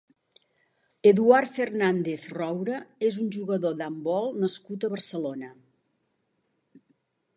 [1.09, 5.55] Eduard Fernández Roura és un jugador d'handbol nascut a Barcelona.